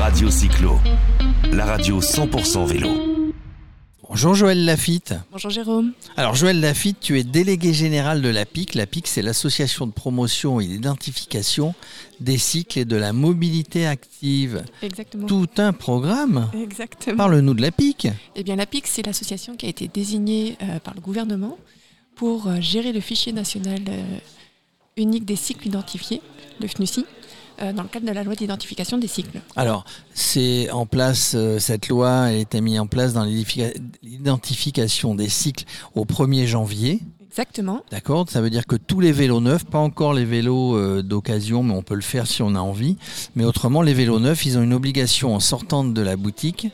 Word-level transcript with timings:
Radio 0.00 0.30
Cyclo, 0.30 0.78
la 1.52 1.64
radio 1.64 2.00
100% 2.00 2.66
vélo. 2.66 2.88
Bonjour 4.08 4.34
Joël 4.34 4.64
Lafitte. 4.64 5.14
Bonjour 5.32 5.50
Jérôme. 5.50 5.92
Alors 6.16 6.34
Joël 6.34 6.60
Lafitte, 6.60 6.98
tu 7.00 7.18
es 7.18 7.24
délégué 7.24 7.72
général 7.72 8.20
de 8.20 8.28
la 8.28 8.44
PIC. 8.44 8.74
La 8.74 8.86
PIC, 8.86 9.06
c'est 9.06 9.22
l'association 9.22 9.86
de 9.86 9.92
promotion 9.92 10.60
et 10.60 10.66
d'identification 10.66 11.74
des 12.20 12.38
cycles 12.38 12.80
et 12.80 12.84
de 12.84 12.96
la 12.96 13.12
mobilité 13.12 13.86
active. 13.86 14.64
Exactement. 14.82 15.26
Tout 15.26 15.48
un 15.58 15.72
programme. 15.72 16.50
Exactement. 16.54 17.16
Parle-nous 17.16 17.54
de 17.54 17.62
la 17.62 17.70
PIC. 17.70 18.08
Eh 18.36 18.42
bien, 18.42 18.56
la 18.56 18.66
PIC, 18.66 18.86
c'est 18.86 19.06
l'association 19.06 19.56
qui 19.56 19.66
a 19.66 19.68
été 19.68 19.88
désignée 19.88 20.56
euh, 20.62 20.78
par 20.80 20.94
le 20.94 21.00
gouvernement 21.00 21.58
pour 22.14 22.46
euh, 22.46 22.60
gérer 22.60 22.92
le 22.92 23.00
fichier 23.00 23.32
national 23.32 23.80
euh, 23.88 24.18
unique 24.96 25.24
des 25.24 25.36
cycles 25.36 25.66
identifiés, 25.68 26.20
le 26.60 26.68
FNUCI, 26.68 27.00
euh, 27.00 27.23
dans 27.58 27.82
le 27.82 27.88
cadre 27.88 28.06
de 28.06 28.12
la 28.12 28.22
loi 28.24 28.34
d'identification 28.34 28.98
des 28.98 29.06
cycles. 29.08 29.40
Alors, 29.56 29.84
c'est 30.14 30.70
en 30.70 30.86
place, 30.86 31.32
euh, 31.34 31.58
cette 31.58 31.88
loi 31.88 32.28
elle 32.28 32.36
a 32.36 32.38
été 32.38 32.60
mise 32.60 32.78
en 32.80 32.86
place 32.86 33.12
dans 33.12 33.24
l'identifica- 33.24 33.72
l'identification 34.02 35.14
des 35.14 35.28
cycles 35.28 35.64
au 35.94 36.04
1er 36.04 36.46
janvier. 36.46 37.00
Exactement. 37.28 37.82
D'accord? 37.90 38.26
Ça 38.30 38.40
veut 38.40 38.50
dire 38.50 38.64
que 38.66 38.76
tous 38.76 39.00
les 39.00 39.12
vélos 39.12 39.40
neufs, 39.40 39.64
pas 39.64 39.78
encore 39.78 40.14
les 40.14 40.24
vélos 40.24 40.76
euh, 40.76 41.02
d'occasion, 41.02 41.62
mais 41.62 41.74
on 41.74 41.82
peut 41.82 41.94
le 41.96 42.00
faire 42.00 42.26
si 42.26 42.42
on 42.42 42.54
a 42.54 42.60
envie. 42.60 42.96
Mais 43.34 43.44
autrement, 43.44 43.82
les 43.82 43.94
vélos 43.94 44.20
neufs, 44.20 44.46
ils 44.46 44.56
ont 44.56 44.62
une 44.62 44.72
obligation 44.74 45.34
en 45.34 45.40
sortant 45.40 45.82
de 45.84 46.00
la 46.00 46.16
boutique 46.16 46.68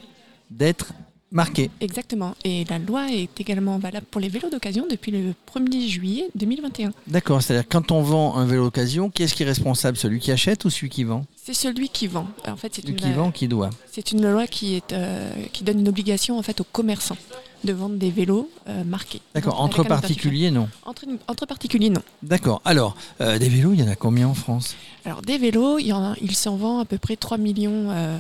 d'être 0.51 0.93
marqués. 1.33 1.71
Exactement. 1.81 2.35
Et 2.45 2.65
la 2.69 2.79
loi 2.79 3.11
est 3.13 3.41
également 3.41 3.79
valable 3.79 4.07
pour 4.11 4.21
les 4.21 4.29
vélos 4.29 4.51
d'occasion 4.51 4.87
depuis 4.91 5.13
le 5.13 5.35
1er 5.55 5.89
juillet 5.89 6.29
2021. 6.35 6.93
D'accord 7.07 7.43
C'est-à-dire 7.43 7.69
quand 7.69 7.91
on 7.93 8.03
vend 8.03 8.37
un 8.37 8.45
vélo 8.47 8.65
d'occasion, 8.65 9.11
qui 9.11 9.23
est-ce 9.23 9.35
qui 9.35 9.43
est 9.43 9.47
responsable? 9.47 9.97
Celui 9.97 10.21
qui 10.21 10.33
achète 10.33 10.65
ou 10.65 10.71
celui 10.71 10.89
qui 10.89 11.05
vend? 11.05 11.25
C'est 11.37 11.55
celui 11.55 11.89
qui 11.89 12.07
vend. 12.07 12.27
En 12.47 12.57
fait, 12.57 12.75
c'est 12.75 12.83
Celui 12.83 12.95
une, 12.95 13.01
qui 13.01 13.13
vend 13.13 13.31
qui 13.31 13.49
doit? 13.49 13.71
c'est 13.91 14.13
une 14.13 14.31
loi 14.31 14.47
qui, 14.47 14.75
est, 14.77 14.93
euh, 14.93 15.31
qui 15.53 15.65
donne 15.65 15.81
une 15.81 15.89
obligation 15.89 16.39
en 16.39 16.43
fait 16.43 16.61
aux 16.61 16.67
commerçants 16.71 17.17
de 17.65 17.73
vendre 17.73 17.97
des 17.97 18.11
vélos 18.11 18.51
euh, 18.69 18.85
marqués. 18.85 19.21
D'accord. 19.35 19.61
Entre 19.61 19.83
particuliers, 19.85 20.51
non. 20.51 20.69
Entre, 20.85 21.05
entre 21.29 21.47
particuliers, 21.47 21.91
non. 21.91 22.03
D'accord. 22.23 22.63
Alors, 22.65 22.97
euh, 23.21 23.39
des 23.39 23.49
vélos, 23.49 23.73
il 23.75 23.81
y 23.81 23.83
en 23.83 23.89
a 23.89 23.97
combien 23.97 24.29
en 24.29 24.35
France 24.35 24.75
Alors 25.05 25.23
des 25.23 25.39
vélos, 25.39 25.79
il, 25.79 25.87
y 25.87 25.93
en 25.93 26.03
a- 26.13 26.17
il 26.21 26.35
s'en 26.35 26.57
vend 26.57 26.79
à 26.81 26.85
peu 26.85 26.99
près 26.99 27.17
3 27.17 27.39
millions, 27.39 27.89
euh, 27.91 28.19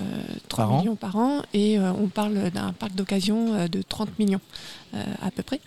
3 0.48 0.64
Par 0.64 0.72
an. 0.74 0.78
millions 0.80 0.96
par 0.96 1.16
an 1.16 1.42
et 1.54 1.78
on 1.78 2.08
parle 2.08 2.50
d'un 2.50 2.72
parc 2.72 2.94
d'occasion 2.94 3.66
de 3.66 3.82
30 3.82 4.18
millions 4.18 4.40
à 5.22 5.30
peu 5.30 5.42
près 5.42 5.60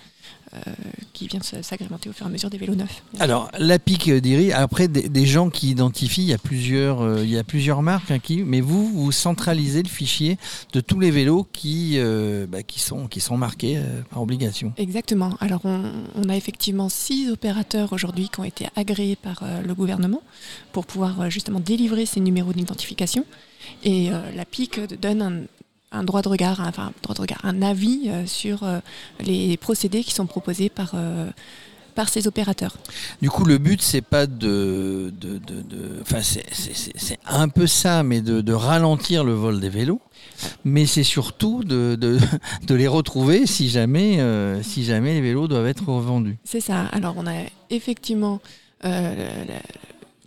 qui 1.13 1.27
vient 1.27 1.41
s'agrémenter 1.41 2.09
au 2.09 2.13
fur 2.13 2.25
et 2.25 2.29
à 2.29 2.31
mesure 2.31 2.49
des 2.49 2.57
vélos 2.59 2.75
neufs. 2.75 3.01
Alors, 3.19 3.49
la 3.57 3.79
PIC 3.79 4.07
euh, 4.09 4.19
d'Iri, 4.19 4.51
après, 4.53 4.87
des, 4.87 5.09
des 5.09 5.25
gens 5.25 5.49
qui 5.49 5.71
identifient, 5.71 6.21
il 6.21 6.27
y 6.29 6.33
a 6.33 6.37
plusieurs, 6.37 7.01
euh, 7.01 7.23
il 7.23 7.29
y 7.29 7.37
a 7.37 7.43
plusieurs 7.43 7.81
marques, 7.81 8.11
hein, 8.11 8.19
qui, 8.19 8.43
mais 8.43 8.61
vous, 8.61 8.87
vous 8.87 9.11
centralisez 9.11 9.81
le 9.81 9.89
fichier 9.89 10.37
de 10.73 10.79
tous 10.79 10.99
les 10.99 11.09
vélos 11.09 11.47
qui, 11.53 11.93
euh, 11.95 12.45
bah, 12.47 12.61
qui, 12.61 12.79
sont, 12.79 13.07
qui 13.07 13.19
sont 13.19 13.37
marqués 13.37 13.77
euh, 13.77 14.01
par 14.11 14.21
obligation. 14.21 14.73
Exactement. 14.77 15.35
Alors 15.39 15.61
on, 15.63 15.91
on 16.15 16.29
a 16.29 16.35
effectivement 16.35 16.89
six 16.89 17.29
opérateurs 17.29 17.93
aujourd'hui 17.93 18.29
qui 18.29 18.39
ont 18.39 18.43
été 18.43 18.67
agréés 18.75 19.15
par 19.15 19.41
euh, 19.43 19.61
le 19.61 19.73
gouvernement 19.73 20.21
pour 20.71 20.85
pouvoir 20.85 21.21
euh, 21.21 21.29
justement 21.29 21.59
délivrer 21.59 22.05
ces 22.05 22.19
numéros 22.19 22.53
d'identification 22.53 23.25
et 23.83 24.11
euh, 24.11 24.31
la 24.35 24.45
PIC 24.45 24.99
donne 24.99 25.47
un, 25.93 26.03
droit 26.03 26.21
de 26.21 26.29
regard, 26.29 26.59
un- 26.61 26.67
enfin 26.69 26.91
droit 27.01 27.15
de 27.15 27.21
regard, 27.21 27.39
un 27.43 27.61
avis 27.61 28.09
euh, 28.09 28.25
sur 28.25 28.63
euh, 28.63 28.79
les 29.19 29.55
procédés 29.57 30.03
qui 30.03 30.13
sont 30.13 30.25
proposés 30.25 30.69
par 30.69 30.91
euh, 30.95 31.29
par 31.95 32.09
ces 32.09 32.25
opérateurs. 32.27 32.75
Du 33.21 33.29
coup, 33.29 33.45
le 33.45 33.59
but, 33.59 33.79
c'est 33.79 34.01
pas 34.01 34.25
de, 34.25 35.13
de, 35.21 35.37
de- 35.37 35.61
de- 35.61 35.99
enfin, 36.01 36.21
c'est- 36.23 37.19
un 37.27 37.47
peu 37.49 37.67
ça, 37.67 38.01
mais 38.01 38.19
de, 38.21 38.41
de 38.41 38.53
ralentir 38.53 39.23
le 39.23 39.33
vol 39.33 39.59
des 39.59 39.69
vélos. 39.69 40.01
Mais 40.65 40.87
c'est 40.87 41.03
surtout 41.03 41.63
de, 41.63 41.93
de, 41.93 42.17
de 42.67 42.73
les 42.73 42.87
retrouver 42.87 43.45
si 43.45 43.69
jamais, 43.69 44.19
euh, 44.21 44.63
si 44.63 44.83
jamais 44.83 45.13
les 45.13 45.21
vélos 45.21 45.47
doivent 45.47 45.67
être 45.67 45.87
revendus. 45.87 46.37
C'est 46.43 46.61
ça. 46.61 46.85
Alors, 46.93 47.13
on 47.15 47.27
a 47.27 47.43
effectivement 47.69 48.41
euh, 48.85 49.45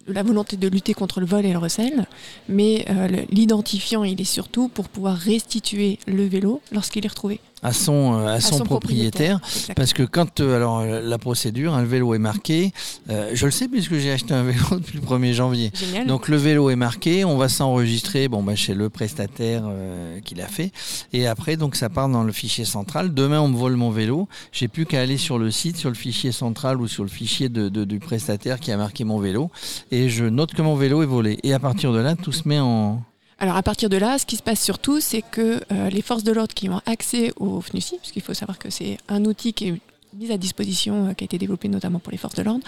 la, 0.08 0.22
volonté 0.22 0.56
de 0.56 0.68
lutter 0.68 0.94
contre 0.94 1.20
le 1.20 1.26
vol 1.26 1.44
et 1.44 1.52
le 1.52 1.58
recel, 1.58 2.06
mais 2.48 2.84
euh, 2.90 3.08
l'identifiant, 3.30 4.04
il 4.04 4.20
est 4.20 4.24
surtout 4.24 4.68
pour 4.68 4.88
pouvoir 4.88 5.16
restituer 5.16 5.98
le 6.06 6.24
vélo 6.24 6.60
lorsqu'il 6.72 7.04
est 7.04 7.08
retrouvé. 7.08 7.40
À 7.62 7.72
son, 7.72 8.14
euh, 8.20 8.26
à 8.26 8.40
son, 8.40 8.60
propriétaire. 8.64 9.40
Parce 9.74 9.92
que 9.92 10.02
quand 10.02 10.40
euh, 10.40 10.56
alors 10.56 10.80
euh, 10.80 11.00
la 11.02 11.18
procédure, 11.18 11.74
hein, 11.74 11.80
le 11.82 11.88
vélo 11.88 12.14
est 12.14 12.18
marqué, 12.18 12.72
euh, 13.10 13.30
je 13.34 13.46
le 13.46 13.50
sais 13.50 13.66
puisque 13.68 13.94
j'ai 13.96 14.12
acheté 14.12 14.34
un 14.34 14.42
vélo 14.42 14.64
depuis 14.72 14.98
le 14.98 15.04
1er 15.04 15.32
janvier. 15.32 15.70
Génial. 15.74 16.06
Donc 16.06 16.28
le 16.28 16.36
vélo 16.36 16.70
est 16.70 16.76
marqué, 16.76 17.24
on 17.24 17.36
va 17.38 17.48
s'enregistrer 17.48 18.28
bon, 18.28 18.42
bah, 18.42 18.54
chez 18.56 18.74
le 18.74 18.90
prestataire 18.90 19.62
euh, 19.66 20.20
qui 20.20 20.34
l'a 20.34 20.46
fait. 20.48 20.70
Et 21.12 21.26
après, 21.26 21.56
donc 21.56 21.76
ça 21.76 21.88
part 21.88 22.08
dans 22.08 22.22
le 22.24 22.32
fichier 22.32 22.64
central. 22.64 23.14
Demain, 23.14 23.40
on 23.40 23.48
me 23.48 23.56
vole 23.56 23.76
mon 23.76 23.90
vélo. 23.90 24.28
J'ai 24.52 24.68
plus 24.68 24.84
qu'à 24.86 25.00
aller 25.00 25.16
sur 25.16 25.38
le 25.38 25.50
site, 25.50 25.76
sur 25.76 25.88
le 25.88 25.96
fichier 25.96 26.32
central 26.32 26.80
ou 26.80 26.86
sur 26.88 27.02
le 27.02 27.08
fichier 27.08 27.48
de, 27.48 27.68
de- 27.68 27.84
du 27.84 27.98
prestataire 27.98 28.60
qui 28.60 28.70
a 28.70 28.76
marqué 28.76 29.04
mon 29.04 29.18
vélo. 29.18 29.50
Et 29.90 30.08
je 30.08 30.24
note 30.24 30.52
que 30.54 30.62
mon 30.62 30.76
vélo 30.76 31.02
est 31.02 31.06
volé. 31.06 31.38
Et 31.42 31.52
à 31.54 31.58
partir 31.58 31.92
de 31.92 31.98
là, 31.98 32.14
tout 32.16 32.32
se 32.32 32.46
met 32.48 32.60
en... 32.60 33.02
Alors, 33.38 33.56
à 33.56 33.62
partir 33.62 33.90
de 33.90 33.96
là, 33.96 34.18
ce 34.18 34.24
qui 34.24 34.36
se 34.36 34.42
passe 34.42 34.62
surtout, 34.62 35.00
c'est 35.00 35.22
que 35.22 35.60
euh, 35.70 35.90
les 35.90 36.00
forces 36.00 36.24
de 36.24 36.32
l'ordre 36.32 36.54
qui 36.54 36.68
ont 36.70 36.80
accès 36.86 37.32
au 37.36 37.60
FNUCI, 37.60 37.98
parce 37.98 38.10
qu'il 38.10 38.22
faut 38.22 38.34
savoir 38.34 38.58
que 38.58 38.70
c'est 38.70 38.96
un 39.08 39.24
outil 39.26 39.52
qui 39.52 39.68
est 39.68 39.74
mis 40.14 40.32
à 40.32 40.38
disposition, 40.38 41.08
euh, 41.08 41.12
qui 41.12 41.24
a 41.24 41.26
été 41.26 41.36
développé 41.36 41.68
notamment 41.68 41.98
pour 41.98 42.12
les 42.12 42.18
forces 42.18 42.34
de 42.34 42.42
l'ordre, 42.42 42.64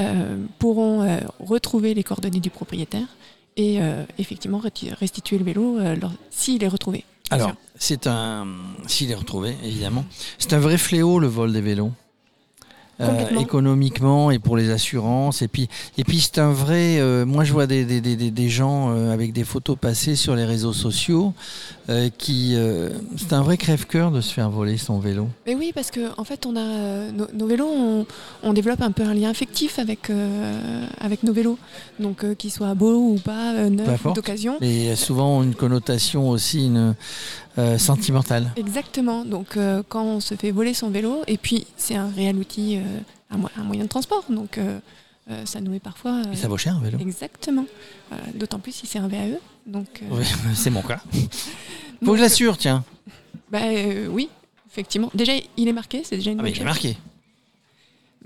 euh, 0.00 0.38
pourront 0.58 1.06
retrouver 1.40 1.92
les 1.92 2.02
coordonnées 2.02 2.40
du 2.40 2.50
propriétaire 2.50 3.06
et 3.56 3.80
effectivement 4.18 4.62
restituer 5.00 5.36
le 5.36 5.44
vélo 5.44 5.78
s'il 6.30 6.62
est 6.62 6.68
retrouvé. 6.68 7.04
Alors, 7.30 7.52
c'est 7.74 8.06
un... 8.06 8.46
S'il 8.86 9.10
est 9.10 9.16
retrouvé, 9.16 9.56
évidemment. 9.64 10.04
C'est 10.38 10.52
un 10.52 10.60
vrai 10.60 10.78
fléau, 10.78 11.18
le 11.18 11.26
vol 11.26 11.52
des 11.52 11.60
vélos. 11.60 11.90
Euh, 13.00 13.38
économiquement 13.38 14.32
et 14.32 14.40
pour 14.40 14.56
les 14.56 14.70
assurances. 14.70 15.40
Et 15.42 15.46
puis 15.46 15.68
et 15.98 16.02
puis 16.04 16.18
c'est 16.20 16.38
un 16.38 16.50
vrai 16.50 16.98
euh, 16.98 17.24
moi 17.24 17.44
je 17.44 17.52
vois 17.52 17.68
des, 17.68 17.84
des, 17.84 18.00
des, 18.00 18.16
des- 18.16 18.48
gens 18.48 18.90
euh, 18.90 19.12
avec 19.12 19.32
des 19.32 19.44
photos 19.44 19.76
passées 19.80 20.16
sur 20.16 20.34
les 20.34 20.44
réseaux 20.44 20.72
sociaux 20.72 21.32
qui 22.18 22.54
c'est 23.16 23.32
un 23.32 23.40
vrai 23.42 23.56
crève-cœur 23.56 24.10
de 24.10 24.20
se 24.20 24.32
faire 24.34 24.50
voler 24.50 24.76
son 24.76 24.98
vélo. 24.98 25.28
Mais 25.46 25.54
oui, 25.54 25.72
parce 25.74 25.90
que 25.90 26.00
en 26.18 26.24
fait, 26.24 26.44
on 26.44 26.54
a 26.54 27.10
nos, 27.12 27.26
nos 27.32 27.46
vélos, 27.46 27.66
on, 27.70 28.04
on 28.42 28.52
développe 28.52 28.82
un 28.82 28.90
peu 28.92 29.04
un 29.04 29.14
lien 29.14 29.30
affectif 29.30 29.78
avec 29.78 30.10
avec 31.00 31.22
nos 31.22 31.32
vélos, 31.32 31.58
donc 31.98 32.34
qu'ils 32.36 32.50
soient 32.52 32.74
beaux 32.74 33.12
ou 33.12 33.18
pas, 33.18 33.54
neufs 33.70 34.06
d'occasion. 34.14 34.56
et 34.60 34.94
souvent 34.96 35.42
une 35.42 35.54
connotation 35.54 36.28
aussi 36.28 36.66
une 36.66 36.94
sentimentale. 37.78 38.52
Exactement. 38.56 39.24
Donc 39.24 39.58
quand 39.88 40.04
on 40.04 40.20
se 40.20 40.34
fait 40.34 40.50
voler 40.50 40.74
son 40.74 40.90
vélo, 40.90 41.22
et 41.26 41.38
puis 41.38 41.66
c'est 41.76 41.94
un 41.96 42.08
réel 42.14 42.36
outil, 42.36 42.78
un, 43.30 43.36
mo- 43.38 43.48
un 43.56 43.62
moyen 43.64 43.84
de 43.84 43.88
transport, 43.88 44.24
donc 44.28 44.58
euh, 44.58 44.78
euh, 45.30 45.44
ça 45.46 45.60
nous 45.60 45.70
met 45.70 45.80
parfois. 45.80 46.22
euh, 46.26 46.32
et 46.32 46.36
ça 46.36 46.48
vaut 46.48 46.56
cher 46.58 46.76
un 46.76 46.80
vélo? 46.80 46.98
Exactement. 46.98 47.66
Euh, 48.12 48.16
D'autant 48.34 48.58
plus 48.58 48.72
si 48.72 48.86
c'est 48.86 48.98
un 48.98 49.08
VAE. 49.08 49.38
Donc, 49.66 50.02
euh, 50.02 50.06
Oui, 50.10 50.24
c'est 50.54 50.70
mon 50.70 50.82
cas 50.82 51.00
faut 52.04 52.12
que 52.12 52.16
je 52.16 52.22
l'assure 52.22 52.56
tiens 52.56 52.84
bah, 53.50 53.60
euh, 53.64 54.06
oui, 54.08 54.28
effectivement. 54.70 55.10
Déjà, 55.14 55.32
il 55.56 55.68
est 55.68 55.72
marqué, 55.72 56.02
c'est 56.04 56.16
déjà 56.16 56.30
une 56.30 56.40
ah 56.40 56.42
mais 56.42 56.50
il 56.52 56.60
est 56.60 56.64
marqué 56.64 56.96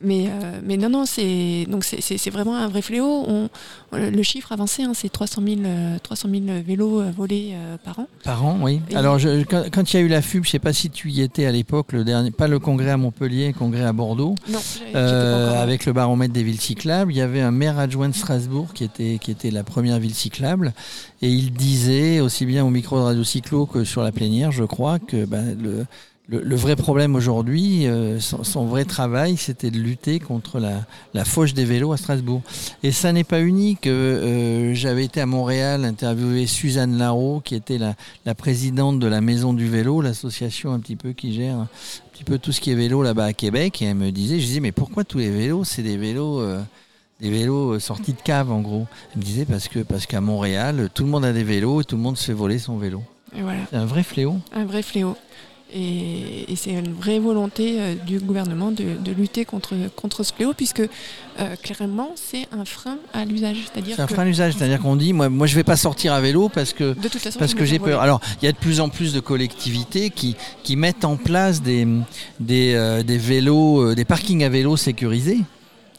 Mais, 0.02 0.26
euh, 0.28 0.60
mais 0.64 0.76
non, 0.76 0.88
non, 0.90 1.06
c'est 1.06 1.66
donc 1.68 1.84
c'est- 1.84 2.30
vraiment 2.30 2.56
un 2.56 2.68
vrai 2.68 2.82
fléau. 2.82 3.24
On- 3.28 3.48
le 3.92 4.22
chiffre 4.22 4.52
avancé, 4.52 4.82
hein, 4.84 4.92
c'est 4.94 5.10
300 5.10 5.42
000, 5.46 5.60
euh, 5.64 5.98
300 6.02 6.28
000 6.30 6.42
vélos 6.66 7.00
euh, 7.00 7.10
volés 7.16 7.50
euh, 7.52 7.76
par 7.84 7.98
an. 7.98 8.06
Par 8.24 8.44
an, 8.44 8.58
oui. 8.62 8.80
Et- 8.90 8.96
Alors, 8.96 9.18
je- 9.18 9.42
quand, 9.44 9.64
quand 9.70 9.92
il 9.92 9.96
y 9.96 10.00
a 10.00 10.02
eu 10.02 10.08
la 10.08 10.22
FUB, 10.22 10.44
je 10.44 10.50
sais 10.50 10.58
pas 10.58 10.72
si 10.72 10.88
tu 10.90 11.10
y 11.10 11.20
étais 11.20 11.44
à 11.46 11.52
l'époque, 11.52 11.92
le 11.92 12.02
dernier, 12.04 12.30
pas 12.30 12.48
le 12.48 12.58
congrès 12.58 12.90
à 12.90 12.96
Montpellier, 12.96 13.48
le 13.48 13.52
congrès 13.52 13.84
à 13.84 13.92
Bordeaux, 13.92 14.34
Non, 14.50 14.58
euh, 14.94 15.62
avec 15.62 15.84
le 15.86 15.92
baromètre 15.92 16.32
des 16.32 16.42
villes 16.42 16.60
cyclables. 16.60 17.12
Il 17.12 17.16
y 17.16 17.20
avait 17.20 17.40
un 17.42 17.50
maire 17.50 17.78
adjoint 17.78 18.08
de 18.08 18.14
Strasbourg 18.14 18.68
qui 18.74 18.84
était, 18.84 19.18
qui 19.20 19.30
était 19.30 19.50
la 19.50 19.62
première 19.64 19.98
ville 19.98 20.14
cyclable. 20.14 20.72
Et 21.20 21.28
il 21.28 21.52
disait, 21.52 22.20
aussi 22.20 22.46
bien 22.46 22.64
au 22.64 22.70
micro 22.70 22.96
de 22.98 23.02
Radio 23.04 23.24
Cyclo 23.24 23.66
que 23.66 23.84
sur 23.84 24.02
la 24.02 24.10
plénière, 24.12 24.52
je 24.52 24.64
crois, 24.64 24.98
que 24.98 25.24
ben, 25.24 25.56
le, 25.60 25.86
le, 26.28 26.40
le 26.40 26.56
vrai 26.56 26.76
problème 26.76 27.14
aujourd'hui, 27.16 27.86
euh, 27.86 28.20
son, 28.20 28.44
son 28.44 28.64
vrai 28.66 28.84
travail, 28.84 29.36
c'était 29.36 29.70
de 29.70 29.78
lutter 29.78 30.20
contre 30.20 30.60
la, 30.60 30.84
la 31.14 31.24
fauche 31.24 31.52
des 31.52 31.64
vélos 31.64 31.92
à 31.92 31.96
Strasbourg. 31.96 32.42
Et 32.82 32.92
ça 32.92 33.12
n'est 33.12 33.24
pas 33.24 33.40
unique. 33.40 33.86
Euh, 33.86 34.72
J'avais 34.74 35.04
été 35.04 35.20
à 35.20 35.26
Montréal 35.26 35.84
interviewer 35.84 36.46
Suzanne 36.46 36.96
Larreau, 36.96 37.40
qui 37.44 37.54
était 37.54 37.76
la, 37.78 37.94
la 38.24 38.34
présidente 38.34 38.98
de 39.00 39.06
la 39.08 39.20
Maison 39.20 39.52
du 39.52 39.68
Vélo, 39.68 40.00
l'association 40.00 40.72
un 40.72 40.78
petit 40.80 40.96
peu 40.96 41.12
qui 41.12 41.34
gère 41.34 41.56
un 41.56 41.68
petit 42.12 42.24
peu 42.24 42.38
tout 42.38 42.52
ce 42.52 42.60
qui 42.60 42.70
est 42.70 42.76
vélo 42.76 43.02
là-bas 43.02 43.24
à 43.26 43.32
Québec. 43.32 43.82
Et 43.82 43.86
elle 43.86 43.96
me 43.96 44.10
disait, 44.10 44.38
je 44.38 44.46
disais, 44.46 44.60
mais 44.60 44.72
pourquoi 44.72 45.02
tous 45.04 45.18
les 45.18 45.30
vélos, 45.30 45.64
c'est 45.64 45.82
des 45.82 45.96
vélos... 45.96 46.40
euh, 46.40 46.62
des 47.20 47.30
vélos 47.30 47.74
euh, 47.74 47.78
sortis 47.80 48.12
de 48.14 48.20
cave 48.22 48.50
en 48.50 48.60
gros? 48.60 48.86
Elle 49.12 49.20
me 49.20 49.24
disait 49.24 49.44
parce 49.44 49.68
que 49.68 49.80
parce 49.80 50.06
qu'à 50.06 50.20
Montréal, 50.20 50.88
tout 50.94 51.04
le 51.04 51.10
monde 51.10 51.24
a 51.24 51.32
des 51.32 51.44
vélos 51.44 51.80
et 51.82 51.84
tout 51.84 51.96
le 51.96 52.02
monde 52.02 52.16
se 52.16 52.24
fait 52.24 52.32
voler 52.32 52.58
son 52.58 52.78
vélo. 52.78 53.02
Et 53.36 53.42
voilà, 53.42 53.60
C'est 53.70 53.76
un 53.76 53.86
vrai 53.86 54.02
fléau. 54.02 54.38
un 54.52 54.64
vrai 54.64 54.82
fléau. 54.82 55.16
Et, 55.74 56.54
c'est 56.56 56.70
une 56.70 56.92
vraie 56.92 57.18
volonté 57.18 57.76
euh, 57.78 57.94
du 57.94 58.18
gouvernement 58.20 58.70
de, 58.70 59.12
lutter 59.12 59.44
contre, 59.44 59.74
contre 59.96 60.22
ce 60.22 60.32
fléau, 60.32 60.52
puisque 60.54 60.80
euh, 60.80 61.56
clairement, 61.62 62.12
c'est 62.14 62.46
un 62.52 62.64
frein 62.64 62.98
à 63.12 63.24
l'usage. 63.24 63.56
C'est 63.74 64.00
un 64.00 64.06
frein 64.06 64.22
à 64.22 64.24
l'usage, 64.26 64.54
c'est-à-dire 64.56 64.80
qu'on 64.80 64.96
dit, 64.96 65.12
moi, 65.12 65.28
moi 65.28 65.46
je 65.46 65.54
ne 65.54 65.56
vais 65.56 65.64
pas 65.64 65.76
sortir 65.76 66.12
à 66.12 66.20
vélo 66.20 66.48
parce 66.48 66.72
que, 66.72 66.94
parce 67.38 67.54
que 67.54 67.64
j'ai 67.64 67.78
peur. 67.78 68.00
Alors, 68.00 68.20
il 68.40 68.44
y 68.44 68.48
a 68.48 68.52
de 68.52 68.58
plus 68.58 68.80
en 68.80 68.90
plus 68.90 69.12
de 69.12 69.20
collectivités 69.20 70.10
qui, 70.10 70.36
qui 70.62 70.76
mettent 70.76 71.04
en 71.04 71.16
place 71.16 71.62
des, 71.62 71.86
des, 72.38 72.74
euh, 72.74 73.02
des 73.02 73.18
vélos, 73.18 73.94
des 73.94 74.04
parkings 74.04 74.44
à 74.44 74.48
vélo 74.48 74.76
sécurisés. 74.76 75.40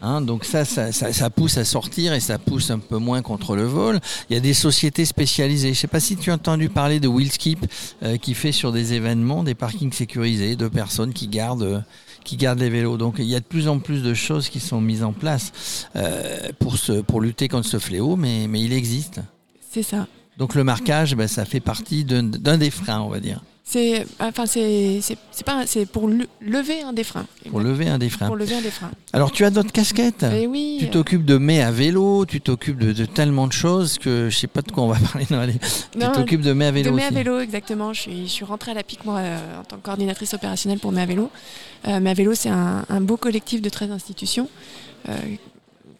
Hein, 0.05 0.19
donc 0.19 0.43
ça 0.43 0.65
ça, 0.65 1.29
pousse 1.29 1.57
à 1.57 1.63
sortir 1.63 2.11
et 2.11 2.19
ça 2.19 2.37
pousse 2.37 2.69
un 2.71 2.79
peu 2.79 2.97
moins 2.97 3.21
contre 3.21 3.55
le 3.55 3.63
vol. 3.63 4.01
Il 4.29 4.33
y 4.33 4.37
a 4.37 4.41
des 4.41 4.53
sociétés 4.53 5.05
spécialisées. 5.05 5.69
Je 5.69 5.77
ne 5.77 5.81
sais 5.81 5.87
pas 5.87 6.01
si 6.01 6.17
tu 6.17 6.29
as 6.29 6.33
entendu 6.33 6.67
parler 6.67 6.99
de 6.99 7.07
Willskip 7.07 7.65
euh, 8.03 8.17
qui 8.17 8.33
fait 8.33 8.51
sur 8.51 8.73
des 8.73 8.91
événements 8.91 9.45
des 9.45 9.55
parkings 9.55 9.93
sécurisés 9.93 10.57
de 10.57 10.67
personnes 10.67 11.13
qui 11.13 11.29
gardent 11.29 11.85
qui 12.25 12.35
gardent 12.35 12.59
les 12.59 12.69
vélos. 12.69 12.97
Donc 12.97 13.15
il 13.19 13.25
y 13.25 13.35
a 13.35 13.39
de 13.39 13.45
plus 13.45 13.69
en 13.69 13.79
plus 13.79 14.03
de 14.03 14.13
choses 14.13 14.49
qui 14.49 14.59
sont 14.59 14.81
mises 14.81 15.03
en 15.03 15.13
place 15.13 15.87
euh, 15.95 16.49
pour, 16.59 16.75
pour 17.07 17.21
lutter 17.21 17.47
contre 17.47 17.69
ce 17.69 17.79
fléau, 17.79 18.17
mais, 18.17 18.47
mais 18.49 18.61
il 18.61 18.73
existe. 18.73 19.21
C'est 19.71 19.83
ça. 19.83 20.07
Donc 20.37 20.53
le 20.55 20.65
marquage, 20.65 21.15
ben, 21.15 21.29
ça 21.29 21.45
fait 21.45 21.61
partie 21.61 22.03
d'un 22.03 22.57
des 22.57 22.71
freins, 22.71 22.99
on 22.99 23.09
va 23.09 23.21
dire. 23.21 23.41
C'est 23.65 24.05
enfin 24.19 24.45
c'est 24.45 24.99
pas 25.45 25.65
c'est 25.65 25.85
pour 25.85 26.09
lever 26.41 26.81
un 26.81 26.91
des 26.91 27.05
freins. 27.05 27.25
Pour 27.49 27.61
lever 27.61 27.87
un 27.87 27.97
des 27.97 28.09
freins. 28.09 28.27
Pour 28.27 28.35
lever 28.35 28.55
un 28.55 28.61
des 28.61 28.69
freins. 28.69 28.91
Alors 29.13 29.31
tu 29.31 29.45
as 29.45 29.51
d'autres 29.51 29.71
casquettes. 29.71 30.25
Eh 30.33 30.47
oui. 30.47 30.77
Tu 30.79 30.89
t'occupes 30.89 31.23
de 31.23 31.37
mai 31.37 31.61
à 31.61 31.71
vélo, 31.71 32.25
tu 32.25 32.41
t'occupes 32.41 32.77
de, 32.77 33.05
tellement 33.05 33.47
de 33.47 33.53
choses 33.53 33.97
que 33.97 34.29
je 34.29 34.37
sais 34.37 34.47
pas 34.47 34.61
de 34.61 34.71
quoi 34.71 34.83
on 34.83 34.87
va 34.87 34.99
parler. 34.99 35.25
Non, 35.31 35.39
allez. 35.39 35.55
tu 35.93 35.99
t'occupes 36.13 36.41
de 36.41 36.51
mai 36.51 36.65
à 36.65 36.71
vélo. 36.71 36.91
De 36.91 36.95
mai 36.95 37.05
à 37.05 37.09
vélo 37.09 37.39
exactement. 37.39 37.93
Je 37.93 38.01
suis 38.01 38.27
je 38.27 38.31
suis 38.31 38.45
rentrée 38.45 38.71
à 38.71 38.73
la 38.73 38.83
PIC 38.83 39.05
moi 39.05 39.19
euh, 39.19 39.61
en 39.61 39.63
tant 39.63 39.77
que 39.77 39.81
coordinatrice 39.81 40.33
opérationnelle 40.33 40.79
pour 40.79 40.91
mai 40.91 41.01
à 41.01 41.05
vélo. 41.05 41.31
Euh, 41.87 42.01
mai 42.01 42.09
à 42.09 42.13
vélo 42.13 42.33
c'est 42.35 42.49
un, 42.49 42.85
un, 42.89 43.01
beau 43.01 43.15
collectif 43.15 43.61
de 43.61 43.69
13 43.69 43.91
institutions. 43.91 44.49
Euh, 45.07 45.13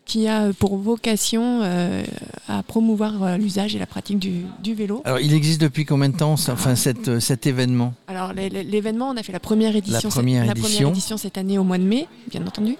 qui 0.05 0.27
a 0.27 0.51
pour 0.53 0.77
vocation 0.77 1.61
euh, 1.63 2.03
à 2.47 2.63
promouvoir 2.63 3.23
euh, 3.23 3.38
l'usage 3.38 3.75
et 3.75 3.79
la 3.79 3.85
pratique 3.85 4.19
du, 4.19 4.73
vélo. 4.73 5.01
Alors, 5.05 5.19
il 5.19 5.33
existe 5.33 5.61
depuis 5.61 5.85
combien 5.85 6.09
de 6.09 6.17
temps, 6.17 6.33
enfin, 6.33 6.75
cette, 6.75 7.07
euh, 7.07 7.19
cet 7.19 7.47
événement? 7.47 7.94
Alors, 8.07 8.33
l'événement, 8.33 9.09
on 9.09 9.17
a 9.17 9.23
fait 9.23 9.31
la 9.31 9.39
première 9.39 9.75
édition. 9.75 10.09
La 10.09 10.09
première, 10.09 10.44
édition. 10.44 10.61
la 10.61 10.67
première 10.67 10.89
édition 10.89 11.17
cette 11.17 11.38
année 11.38 11.57
au 11.57 11.63
mois 11.63 11.77
de 11.77 11.83
mai, 11.83 12.07
bien 12.29 12.45
entendu. 12.45 12.75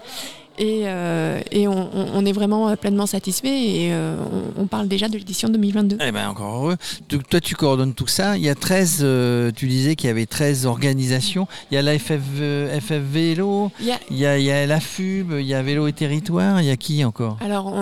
Et, 0.58 0.82
euh, 0.84 1.40
et 1.50 1.66
on, 1.66 2.24
est 2.24 2.32
vraiment 2.32 2.76
pleinement 2.76 3.06
satisfait 3.06 3.48
et 3.48 3.92
euh, 3.92 4.16
on, 4.56 4.66
parle 4.66 4.86
déjà 4.86 5.08
de 5.08 5.16
l'édition 5.18 5.48
2022. 5.48 5.98
Eh 6.00 6.12
ben 6.12 6.28
encore 6.28 6.54
heureux. 6.54 6.76
toi, 7.28 7.40
tu 7.40 7.56
coordonnes 7.56 7.94
tout 7.94 8.06
ça. 8.06 8.36
Il 8.36 8.44
y 8.44 8.48
a 8.48 8.54
13, 8.54 9.00
euh, 9.02 9.50
tu 9.54 9.66
disais 9.66 9.96
qu'il 9.96 10.06
y 10.06 10.10
avait 10.10 10.26
13 10.26 10.66
organisations. 10.66 11.48
Il 11.70 11.74
y 11.74 11.78
a 11.78 11.82
la 11.82 11.98
FF, 11.98 12.92
Vélo, 12.92 13.72
il 13.80 13.86
y, 13.86 13.92
a, 14.26 14.38
il, 14.38 14.44
y 14.44 14.50
a, 14.50 14.66
la 14.66 14.78
FUB, 14.78 15.32
il 15.40 15.46
y 15.46 15.54
a 15.54 15.62
Vélo 15.62 15.88
et 15.88 15.92
Territoire. 15.92 16.60
Il 16.60 16.66
y 16.66 16.70
a 16.70 16.76
qui 16.76 17.04
encore? 17.04 17.36
Alors, 17.40 17.74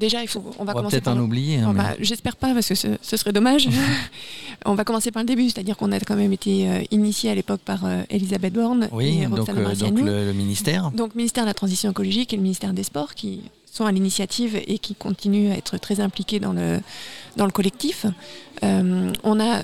déjà, 0.00 0.22
il 0.22 0.28
faut, 0.28 0.42
on 0.58 0.64
va, 0.64 0.74
peut-être 0.74 1.06
en 1.06 1.18
oublier. 1.18 1.58
Hein, 1.58 1.74
j'espère 2.00 2.34
pas 2.34 2.52
parce 2.52 2.68
que 2.68 2.74
ce, 2.74 3.16
serait 3.16 3.32
dommage. 3.32 3.68
on 4.64 4.74
va 4.74 4.84
commencer 4.84 5.12
par 5.12 5.22
le 5.22 5.28
début, 5.28 5.48
c'est-à-dire 5.50 5.76
qu'on 5.76 5.92
a 5.92 6.00
quand 6.00 6.16
même 6.16 6.32
été 6.32 6.86
initié 6.90 7.30
à 7.30 7.34
l'époque 7.34 7.60
par 7.60 7.80
Elisabeth 8.08 8.52
Borne 8.52 8.88
oui, 8.90 9.22
et 9.22 9.26
donc, 9.26 9.46
donc 9.46 9.98
le, 10.00 10.26
le 10.26 10.32
ministère. 10.32 10.90
Donc, 10.90 11.14
ministère 11.14 11.44
de 11.44 11.48
la 11.48 11.54
Transition 11.54 11.90
écologique 11.90 12.32
et 12.32 12.36
le 12.36 12.42
ministère 12.42 12.72
des 12.72 12.82
Sports 12.82 13.14
qui 13.14 13.42
sont 13.70 13.86
à 13.86 13.92
l'initiative 13.92 14.60
et 14.66 14.78
qui 14.78 14.94
continuent 14.94 15.52
à 15.52 15.56
être 15.56 15.78
très 15.78 16.00
impliqués 16.00 16.40
dans 16.40 16.52
le, 16.52 16.80
dans 17.36 17.46
le 17.46 17.52
collectif. 17.52 18.06
Euh, 18.62 19.12
on 19.22 19.40
a 19.40 19.62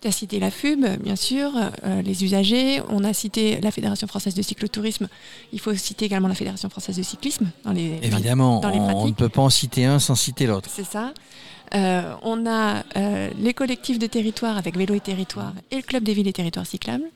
tu 0.00 0.08
as 0.08 0.12
cité 0.12 0.38
la 0.38 0.50
FUB, 0.50 0.84
bien 1.00 1.16
sûr, 1.16 1.52
euh, 1.56 2.02
les 2.02 2.24
usagers. 2.24 2.82
On 2.88 3.04
a 3.04 3.12
cité 3.12 3.60
la 3.60 3.70
Fédération 3.70 4.06
française 4.06 4.34
de 4.34 4.42
cyclotourisme. 4.42 5.08
Il 5.52 5.60
faut 5.60 5.74
citer 5.74 6.04
également 6.04 6.28
la 6.28 6.34
Fédération 6.34 6.68
française 6.68 6.96
de 6.96 7.02
cyclisme. 7.02 7.50
Dans 7.64 7.72
les, 7.72 7.98
Évidemment, 8.02 8.60
on 8.62 9.06
ne 9.06 9.12
peut 9.12 9.28
pas 9.28 9.42
en 9.42 9.50
citer 9.50 9.84
un 9.84 9.98
sans 9.98 10.14
citer 10.14 10.46
l'autre. 10.46 10.68
C'est 10.72 10.86
ça. 10.86 11.12
Euh, 11.74 12.14
on 12.22 12.46
a 12.46 12.84
les 13.38 13.52
collectifs 13.54 13.98
de 13.98 14.06
territoire 14.06 14.56
avec 14.56 14.76
Vélo 14.76 14.94
et 14.94 15.00
Territoire 15.00 15.52
et 15.70 15.76
le 15.76 15.82
Club 15.82 16.04
des 16.04 16.14
villes 16.14 16.28
et 16.28 16.32
territoires 16.32 16.66
cyclables. 16.66 17.06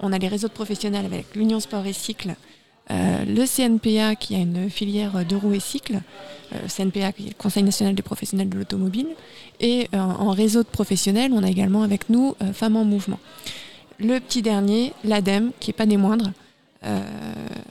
On 0.00 0.12
a 0.12 0.18
les 0.18 0.28
réseaux 0.28 0.48
de 0.48 0.52
professionnels 0.52 1.04
avec 1.04 1.34
l'Union 1.34 1.60
Sport 1.60 1.86
et 1.86 1.92
Cycle 1.92 2.34
euh, 2.90 3.24
le 3.26 3.44
CNPA 3.44 4.14
qui 4.16 4.34
a 4.34 4.38
une 4.38 4.70
filière 4.70 5.24
de 5.26 5.36
roues 5.36 5.52
et 5.52 5.60
cycles, 5.60 6.00
euh, 6.54 6.56
CNPA 6.68 7.12
qui 7.12 7.26
est 7.26 7.28
le 7.28 7.34
Conseil 7.36 7.62
national 7.62 7.94
des 7.94 8.02
professionnels 8.02 8.48
de 8.48 8.56
l'automobile, 8.56 9.08
et 9.60 9.88
euh, 9.94 9.98
en 9.98 10.30
réseau 10.30 10.62
de 10.62 10.68
professionnels, 10.68 11.32
on 11.34 11.42
a 11.42 11.48
également 11.48 11.82
avec 11.82 12.08
nous 12.08 12.34
Femmes 12.54 12.76
en 12.76 12.84
mouvement. 12.84 13.18
Le 13.98 14.18
petit 14.20 14.42
dernier, 14.42 14.92
l'ADEME, 15.04 15.50
qui 15.60 15.70
n'est 15.70 15.74
pas 15.74 15.86
des 15.86 15.96
moindres, 15.96 16.30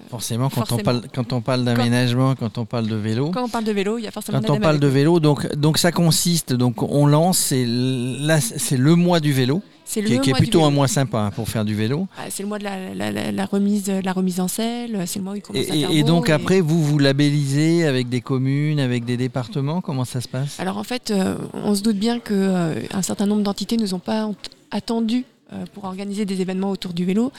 forcément, 0.09 0.49
quand 0.49 0.71
on 0.71 0.77
parle, 0.77 1.01
quand 1.15 1.33
on 1.33 1.41
parle 1.41 1.63
d'aménagement, 1.63 2.35
quand, 2.35 2.57
on 2.57 2.65
parle 2.65 2.87
de 2.87 2.95
vélo. 2.95 3.31
Quand 3.31 3.45
on 3.45 3.49
parle 3.49 3.63
de 3.63 3.71
vélo, 3.71 3.97
il 3.97 4.03
y 4.03 4.07
a 4.07 4.11
forcément. 4.11 4.41
Quand 4.41 4.53
on 4.53 4.59
parle 4.59 4.79
de 4.79 4.87
vélo, 4.87 5.19
donc, 5.19 5.51
donc 5.55 5.77
ça 5.77 5.91
consiste, 5.91 6.53
donc 6.53 6.83
on 6.83 7.07
lance, 7.07 7.37
c'est 7.39 7.65
le 7.65 8.95
mois 8.95 9.19
du 9.19 9.31
vélo. 9.31 9.63
C'est 9.89 10.03
qui, 10.03 10.19
qui 10.19 10.31
est 10.31 10.33
plutôt 10.33 10.65
un 10.65 10.69
mois 10.69 10.89
sympa 10.89 11.19
hein, 11.19 11.31
pour 11.31 11.47
faire 11.47 11.63
du 11.63 11.73
vélo. 11.73 12.07
Ah, 12.17 12.23
c'est 12.29 12.43
le 12.43 12.49
mois 12.49 12.59
de 12.59 12.65
la, 12.65 13.45
remise, 13.45 13.89
la 13.89 14.11
remise 14.11 14.41
en 14.41 14.49
selle, 14.49 15.03
c'est 15.07 15.19
le 15.19 15.23
mois 15.23 15.33
où 15.33 15.37
il 15.37 15.41
commence 15.41 15.63
et, 15.63 15.69
à 15.85 15.87
faire 15.87 15.91
Et 15.91 16.03
donc 16.03 16.29
après, 16.29 16.59
vous 16.59 16.83
vous 16.83 16.99
labellisez 16.99 17.85
avec 17.85 18.09
des 18.09 18.19
communes, 18.19 18.81
avec 18.81 19.05
des 19.05 19.15
départements, 19.15 19.79
comment 19.79 20.03
ça 20.03 20.19
se 20.19 20.27
passe? 20.27 20.59
Alors 20.59 20.77
en 20.77 20.83
fait, 20.83 21.09
euh, 21.11 21.37
on 21.53 21.73
se 21.73 21.81
doute 21.81 21.95
bien 21.95 22.19
qu'un 22.19 22.33
euh, 22.33 23.01
certain 23.01 23.25
nombre 23.25 23.43
d'entités 23.43 23.77
ne 23.77 23.83
nous 23.83 23.93
ont 23.93 23.99
pas 23.99 24.29
attendu 24.71 25.23
pour 25.73 25.85
organiser 25.85 26.25
des 26.25 26.41
événements 26.41 26.71
autour 26.71 26.93
du 26.93 27.05
vélo. 27.05 27.31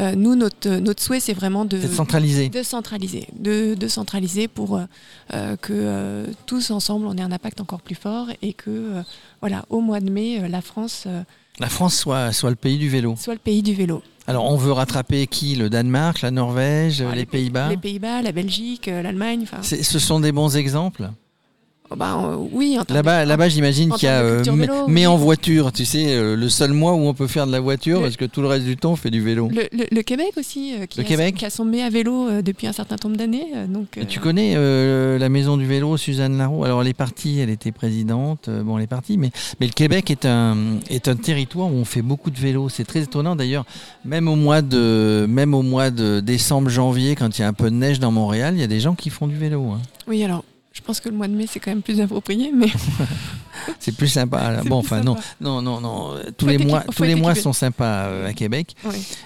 nous, 0.00 0.34
notre, 0.34 0.68
notre 0.68 1.02
souhait, 1.02 1.20
c'est 1.20 1.32
vraiment 1.32 1.64
de, 1.64 1.80
centraliser. 1.80 2.48
De 2.48 2.62
centraliser, 2.62 3.28
de, 3.38 3.88
centraliser 3.88 4.48
pour 4.48 4.80
que 5.60 6.26
tous 6.46 6.70
ensemble, 6.70 7.06
on 7.06 7.16
ait 7.16 7.22
un 7.22 7.32
impact 7.32 7.60
encore 7.60 7.80
plus 7.80 7.94
fort 7.94 8.28
et 8.42 8.52
que, 8.52 9.02
voilà, 9.40 9.64
au 9.70 9.80
mois 9.80 10.00
de 10.00 10.10
mai, 10.10 10.48
la 10.48 10.60
France 10.60 11.06
la 11.58 11.68
France 11.68 11.96
soit, 11.96 12.32
soit 12.32 12.50
le 12.50 12.56
pays 12.56 12.76
du 12.76 12.88
vélo. 12.88 13.14
Soit 13.16 13.34
le 13.34 13.40
pays 13.40 13.62
du 13.62 13.74
vélo. 13.74 14.02
Alors 14.26 14.44
on 14.44 14.56
veut 14.56 14.72
rattraper 14.72 15.26
qui? 15.26 15.56
Le 15.56 15.70
Danemark, 15.70 16.20
la 16.20 16.30
Norvège, 16.30 17.02
ah, 17.02 17.14
les, 17.14 17.24
Pays-Bas? 17.24 17.70
Les 17.70 17.76
Pays-Bas, 17.76 18.22
la 18.22 18.32
Belgique, 18.32 18.88
euh, 18.88 19.00
l'Allemagne. 19.00 19.46
Ce 19.62 19.98
sont 19.98 20.20
des 20.20 20.32
bons 20.32 20.56
exemples? 20.56 21.10
Bah, 21.94 22.18
euh, 22.24 22.36
oui, 22.52 22.78
là-bas, 22.88 23.24
là-bas, 23.24 23.48
j'imagine 23.48 23.92
qu'il 23.92 24.06
y 24.06 24.10
a 24.10 24.20
euh, 24.20 24.42
mais, 24.88 25.06
en 25.06 25.16
voiture, 25.16 25.72
tu 25.72 25.84
sais, 25.84 26.06
euh, 26.08 26.34
le 26.34 26.48
seul 26.48 26.72
mois 26.72 26.94
où 26.94 27.06
on 27.06 27.14
peut 27.14 27.26
faire 27.26 27.46
de 27.46 27.52
la 27.52 27.60
voiture, 27.60 28.00
parce 28.00 28.16
que 28.16 28.24
tout 28.24 28.40
le 28.40 28.48
reste 28.48 28.64
du 28.64 28.76
temps, 28.76 28.92
on 28.92 28.96
fait 28.96 29.10
du 29.10 29.22
vélo? 29.22 29.48
Le, 29.50 30.02
Québec 30.02 30.32
aussi, 30.36 30.74
qui, 30.88 30.98
le 30.98 31.04
a, 31.04 31.08
Québec 31.08 31.34
qui 31.36 31.44
a 31.44 31.50
son 31.50 31.64
mai 31.64 31.82
à 31.82 31.90
vélo 31.90 32.42
depuis 32.42 32.66
un 32.66 32.72
certain 32.72 32.96
nombre 33.04 33.16
d'années. 33.16 33.46
donc. 33.68 33.98
Tu 34.08 34.20
connais 34.20 34.54
la 35.18 35.28
maison 35.28 35.56
du 35.56 35.66
vélo, 35.66 35.96
Suzanne 35.96 36.38
Larue 36.38 36.64
Alors 36.64 36.82
elle 36.82 36.88
est 36.88 36.94
partie, 36.94 37.38
elle 37.38 37.50
était 37.50 37.72
présidente. 37.72 38.48
bon, 38.48 38.78
elle 38.78 38.84
est 38.84 38.88
partie, 38.88 39.16
mais 39.18 39.30
mais 39.60 39.66
le 39.66 39.72
Québec 39.72 40.10
est 40.10 40.24
un 40.24 40.56
est 40.90 41.08
un 41.08 41.16
territoire 41.16 41.68
où 41.68 41.76
on 41.76 41.84
fait 41.84 42.02
beaucoup 42.02 42.30
de 42.30 42.38
vélo. 42.38 42.68
C'est 42.68 42.84
très 42.84 43.02
étonnant 43.02 43.36
d'ailleurs. 43.36 43.64
Même 44.04 44.28
au 44.28 44.36
mois 44.36 44.62
de 44.62 45.26
même 45.28 45.54
au 45.54 45.62
mois 45.62 45.90
de 45.90 46.20
décembre, 46.20 46.68
janvier, 46.68 47.14
quand 47.14 47.38
il 47.38 47.42
y 47.42 47.44
a 47.44 47.48
un 47.48 47.52
peu 47.52 47.70
de 47.70 47.76
neige 47.76 48.00
dans 48.00 48.10
Montréal, 48.10 48.54
il 48.56 48.60
y 48.60 48.64
a 48.64 48.68
des 48.68 48.80
gens 48.80 48.94
qui 48.94 49.10
font 49.10 49.26
du 49.26 49.36
vélo. 49.36 49.70
Hein. 49.70 49.80
Oui, 50.06 50.22
alors 50.24 50.44
je 50.76 50.82
pense 50.82 51.00
que 51.00 51.08
le 51.08 51.16
mois 51.16 51.26
de 51.26 51.32
mai, 51.32 51.46
c'est 51.48 51.58
quand 51.58 51.70
même 51.70 51.80
plus 51.80 52.02
approprié, 52.02 52.52
mais. 52.54 52.66
c'est 53.78 53.96
plus 53.96 54.08
sympa. 54.08 54.60
Bon, 54.66 54.76
enfin, 54.76 55.00
non, 55.00 55.16
non, 55.40 55.62
non, 55.62 55.80
non. 55.80 56.16
Tous 56.36 56.46
les 56.46 56.58
mois, 56.58 56.84
tous 56.94 57.04
les 57.04 57.14
mois 57.14 57.34
sont 57.34 57.54
sympas 57.54 58.08
euh, 58.08 58.28
à 58.28 58.34
Québec. 58.34 58.76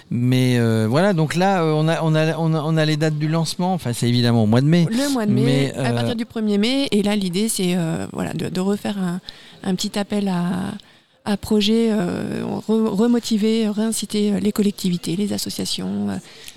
Mais 0.09 0.57
euh, 0.57 0.87
voilà, 0.89 1.11
donc 1.11 1.35
là, 1.35 1.61
euh, 1.61 1.73
on 1.73 1.89
a, 1.89 2.01
on, 2.03 2.15
a, 2.15 2.37
on, 2.37 2.77
a, 2.77 2.85
les 2.85 2.95
dates 2.95 3.17
du 3.17 3.27
lancement. 3.27 3.73
Enfin, 3.73 3.91
c'est 3.91 4.07
évidemment 4.07 4.43
au 4.43 4.45
mois 4.45 4.61
de 4.61 4.67
mai. 4.67 4.87
Le 4.89 5.11
mois 5.11 5.25
de 5.25 5.31
mai, 5.31 5.73
à 5.75 5.91
partir 5.91 6.15
du 6.15 6.23
1er 6.23 6.57
mai. 6.57 6.87
Et 6.91 7.03
là, 7.03 7.17
l'idée, 7.17 7.49
c'est 7.49 7.75
voilà, 8.13 8.31
de, 8.31 8.61
refaire 8.61 8.97
un, 8.97 9.19
un, 9.63 9.75
petit 9.75 9.99
appel 9.99 10.29
à 10.29 10.71
à 11.23 11.37
projet 11.37 11.89
euh, 11.91 12.43
remotiver, 12.67 13.69
réinciter 13.69 14.39
les 14.39 14.51
collectivités, 14.51 15.15
les 15.15 15.33
associations. 15.33 16.09
Euh, 16.09 16.15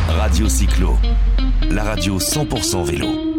Radio 0.08 0.48
Cyclo, 0.48 0.96
la 1.70 1.84
radio 1.84 2.18
100% 2.18 2.84
vélo. 2.84 3.31